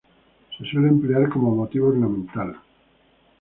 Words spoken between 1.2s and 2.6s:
como motivo ornamental.